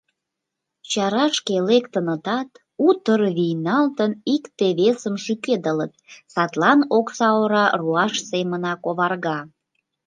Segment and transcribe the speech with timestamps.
[0.91, 2.49] Чарашке лектынытат,
[2.87, 5.93] утыр вийналтын икте-весым шӱкедылыт,
[6.33, 9.39] садлан окса ора руаш семынак оварга.